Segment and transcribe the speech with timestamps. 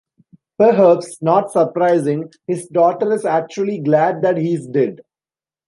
[0.57, 5.01] Perhaps not surprising, his daughter is actually glad that he is dead.